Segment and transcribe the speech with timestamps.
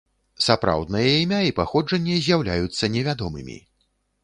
[0.45, 3.61] Сапраўднае імя і паходжанне з'яўляюцца невядомымі.